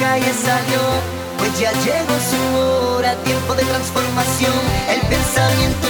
calle 0.00 0.32
salió. 0.32 0.80
Pues 1.38 1.58
ya 1.58 1.72
llegó 1.72 2.14
su 2.30 2.58
hora, 2.58 3.14
tiempo 3.24 3.54
de 3.54 3.64
transformación. 3.64 4.54
El 4.88 5.00
pensamiento 5.02 5.88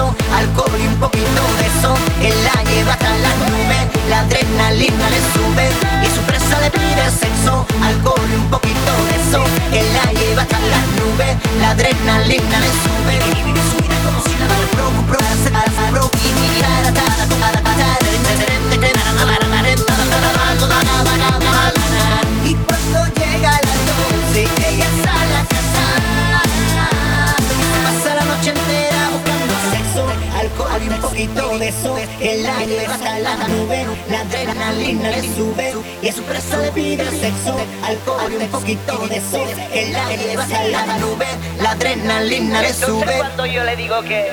sexo, 0.00 0.14
alcohol 0.34 0.80
y 0.80 0.86
un 0.86 0.96
poquito 0.96 1.42
de 1.58 1.66
eso. 1.66 1.94
Él 2.22 2.34
la 2.44 2.62
lleva 2.70 2.92
hasta 2.92 3.10
las 3.18 3.36
nubes, 3.50 4.08
la 4.08 4.20
adrenalina 4.20 5.10
le 5.10 5.20
sube 5.32 5.68
y 6.02 6.06
su 6.14 6.20
presa 6.22 6.60
le 6.60 6.70
pide 6.70 7.10
sexo, 7.10 7.66
alcohol 7.82 8.28
y 8.30 8.36
un 8.36 8.50
poquito 8.50 8.92
de 9.08 9.14
eso. 9.20 9.44
Él 9.72 9.86
la 9.92 10.12
lleva 10.12 10.42
hasta 10.42 10.58
las 10.58 10.86
nubes, 10.98 11.36
la 11.60 11.70
adrenalina 11.70 12.60
le 12.60 12.70
sube 12.82 13.14
y 13.38 13.42
vive 13.44 13.60
su 13.70 13.82
vida 13.82 13.96
como 14.04 14.22
si 14.22 14.34
nada 14.38 14.59
y 31.20 31.26
un 31.26 31.34
poquito 31.34 31.58
de 31.58 31.68
eso. 31.68 31.96
El 32.20 32.46
aire 32.46 32.86
hasta 32.86 33.18
la 33.18 33.36
nube, 33.48 33.86
la 34.08 34.20
adrenalina 34.20 35.10
le 35.10 35.22
sube. 35.34 35.74
Y 36.02 36.08
a 36.08 36.12
su 36.12 36.22
presa 36.22 36.56
le 36.58 36.72
pide 36.72 37.04
sexo, 37.10 37.56
alcohol 37.82 38.32
y 38.32 38.36
un 38.36 38.48
poquito 38.48 39.06
de 39.08 39.16
eso. 39.16 39.44
El 39.72 39.94
aire 39.94 40.36
hasta 40.36 40.64
la 40.64 40.98
nube, 40.98 41.26
la 41.62 41.70
adrenalina 41.72 42.62
le 42.62 42.72
sube. 42.72 43.18
cuando 43.18 43.46
yo 43.46 43.64
le 43.64 43.76
digo 43.76 44.00
que 44.02 44.30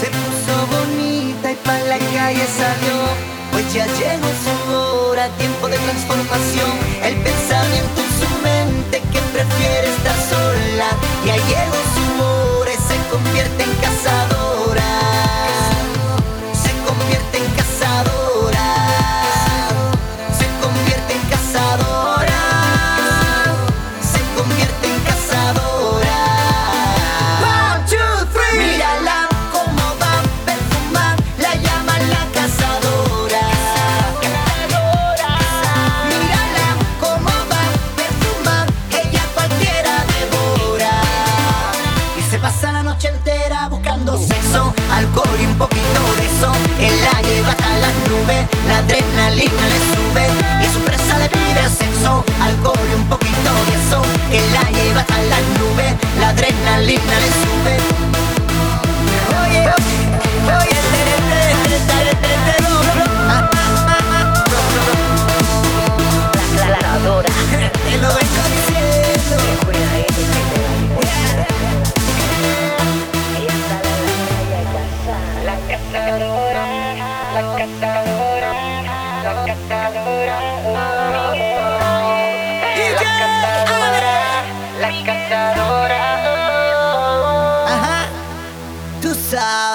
Se 0.00 0.06
puso 0.06 0.54
bonita 0.70 1.52
y 1.52 1.56
pa' 1.56 1.78
la 1.80 1.98
calle 1.98 2.46
salió. 2.60 3.38
Pues 3.52 3.72
ya 3.72 3.86
llegó 3.86 4.28
su 4.44 4.74
hora, 4.74 5.28
tiempo 5.38 5.68
de 5.68 5.78
transformación. 5.78 6.70
El 7.02 7.16
pensamiento 7.16 8.00
en 8.04 8.10
su 8.20 8.28
mente 8.42 9.00
que 9.12 9.20
prefiere 9.32 9.88
estar 9.88 10.16
sola. 10.30 10.90
Ya 11.26 11.36
llegó 11.36 11.80
su 11.94 12.22
hora 12.22 12.70
y 12.72 12.76
se 12.76 13.10
convierte 13.10 13.62
en 13.64 13.74
cazadora. 13.82 14.37
Buscando 44.10 44.18
sexo, 44.18 44.74
alcohol 44.92 45.38
y 45.40 45.46
un 45.46 45.54
poquito 45.58 46.00
de 46.16 46.26
eso. 46.26 46.52
Él 46.80 46.94
la 47.02 47.20
lleva 47.22 47.50
hasta 47.50 47.78
las 47.78 47.94
nubes, 48.08 48.46
la 48.66 48.78
adrenalina 48.78 49.64
le 49.68 49.78
sube. 49.92 50.26
Y 50.62 50.72
su 50.72 50.80
presa 50.80 51.18
le 51.18 51.28
pide 51.28 51.68
sexo, 51.68 52.24
alcohol 52.40 52.78
y 52.90 52.94
un 52.94 53.08
poquito 53.08 53.50
de 53.66 53.74
eso. 53.80 54.02
Él 54.32 54.44
la 54.52 54.70
lleva 54.70 55.00
hasta 55.00 55.18
las 55.22 55.42
nubes, 55.58 55.92
la 56.20 56.28
adrenalina 56.30 57.14
le 57.20 57.28
sube. 57.28 57.77
Cazadora. 85.08 86.02
oh. 86.26 87.66
Ajá, 87.66 88.06
tú 89.00 89.14
sabes. 89.14 89.67